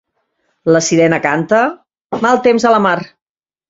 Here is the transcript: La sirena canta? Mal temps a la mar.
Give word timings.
La 0.75 0.81
sirena 0.85 1.21
canta? 1.27 1.61
Mal 2.27 2.45
temps 2.51 2.69
a 2.73 2.77
la 2.79 2.85
mar. 2.91 3.01